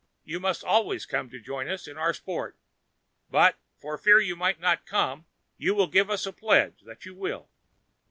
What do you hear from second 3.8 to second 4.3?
fear